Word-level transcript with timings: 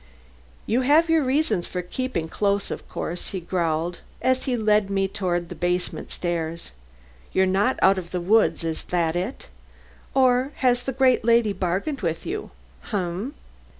"You 0.65 0.81
have 0.81 1.11
your 1.11 1.23
reasons 1.23 1.67
for 1.67 1.83
keeping 1.83 2.27
close, 2.27 2.71
of 2.71 2.89
course," 2.89 3.27
he 3.27 3.39
growled 3.39 3.99
as 4.19 4.45
he 4.45 4.57
led 4.57 4.87
the 4.87 4.93
way 4.95 5.07
toward 5.07 5.47
the 5.49 5.53
basement 5.53 6.09
stairs. 6.09 6.71
"You're 7.33 7.45
not 7.45 7.77
out 7.83 7.99
of 7.99 8.09
the 8.09 8.19
woods, 8.19 8.63
is 8.63 8.81
that 8.85 9.15
it? 9.15 9.45
Or 10.15 10.53
has 10.55 10.81
the 10.81 10.91
great 10.91 11.23
lady 11.23 11.53
bargained 11.53 12.01
with 12.01 12.25
you? 12.25 12.49
Um? 12.91 12.99
Um?" 12.99 13.33